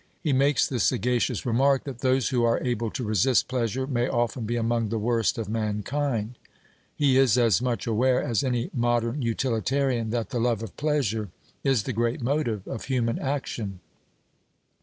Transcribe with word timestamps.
He 0.23 0.33
makes 0.33 0.67
the 0.67 0.79
sagacious 0.79 1.45
remark, 1.45 1.83
that 1.83 1.99
'those 1.99 2.29
who 2.29 2.43
are 2.43 2.59
able 2.63 2.89
to 2.89 3.03
resist 3.03 3.47
pleasure 3.47 3.85
may 3.85 4.07
often 4.07 4.47
be 4.47 4.55
among 4.55 4.89
the 4.89 4.97
worst 4.97 5.37
of 5.37 5.47
mankind.' 5.47 6.39
He 6.95 7.19
is 7.19 7.37
as 7.37 7.61
much 7.61 7.85
aware 7.85 8.19
as 8.19 8.43
any 8.43 8.71
modern 8.73 9.21
utilitarian 9.21 10.09
that 10.09 10.31
the 10.31 10.39
love 10.39 10.63
of 10.63 10.75
pleasure 10.75 11.29
is 11.63 11.83
the 11.83 11.93
great 11.93 12.19
motive 12.19 12.67
of 12.67 12.85
human 12.85 13.19
action. 13.19 13.79